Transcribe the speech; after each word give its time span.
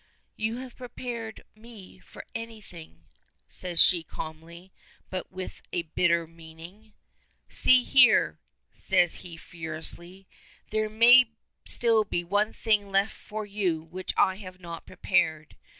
"You 0.35 0.55
have 0.57 0.75
prepared 0.77 1.43
me 1.53 1.99
for 1.99 2.25
anything," 2.33 3.03
says 3.47 3.79
she 3.79 4.01
calmly, 4.01 4.73
but 5.11 5.31
with 5.31 5.61
bitter 5.93 6.25
meaning. 6.25 6.93
"See 7.49 7.83
here," 7.83 8.39
says 8.73 9.17
he 9.17 9.37
furiously. 9.37 10.27
"There 10.71 10.89
may 10.89 11.29
still 11.67 12.03
be 12.03 12.23
one 12.23 12.51
thing 12.51 12.89
left 12.89 13.13
for 13.15 13.45
you 13.45 13.83
which 13.83 14.11
I 14.17 14.37
have 14.37 14.59
not 14.59 14.87
prepared. 14.87 15.55